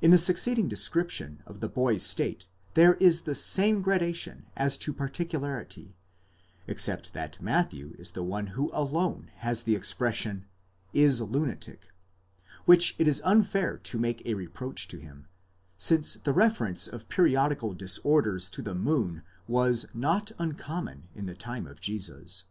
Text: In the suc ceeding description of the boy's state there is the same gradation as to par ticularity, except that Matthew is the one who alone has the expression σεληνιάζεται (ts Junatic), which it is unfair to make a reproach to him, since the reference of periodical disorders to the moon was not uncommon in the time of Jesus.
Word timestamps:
In 0.00 0.12
the 0.12 0.18
suc 0.18 0.36
ceeding 0.36 0.68
description 0.68 1.42
of 1.44 1.58
the 1.58 1.68
boy's 1.68 2.04
state 2.04 2.46
there 2.74 2.94
is 2.94 3.22
the 3.22 3.34
same 3.34 3.82
gradation 3.82 4.44
as 4.56 4.76
to 4.76 4.92
par 4.94 5.08
ticularity, 5.08 5.94
except 6.68 7.12
that 7.12 7.42
Matthew 7.42 7.92
is 7.98 8.12
the 8.12 8.22
one 8.22 8.46
who 8.54 8.70
alone 8.72 9.32
has 9.38 9.64
the 9.64 9.74
expression 9.74 10.46
σεληνιάζεται 10.94 10.94
(ts 10.94 11.20
Junatic), 11.66 11.78
which 12.66 12.94
it 13.00 13.08
is 13.08 13.20
unfair 13.24 13.78
to 13.78 13.98
make 13.98 14.24
a 14.24 14.34
reproach 14.34 14.86
to 14.86 14.96
him, 14.98 15.26
since 15.76 16.14
the 16.14 16.32
reference 16.32 16.86
of 16.86 17.08
periodical 17.08 17.74
disorders 17.74 18.48
to 18.50 18.62
the 18.62 18.76
moon 18.76 19.24
was 19.48 19.86
not 19.92 20.30
uncommon 20.38 21.08
in 21.16 21.26
the 21.26 21.34
time 21.34 21.66
of 21.66 21.80
Jesus. 21.80 22.44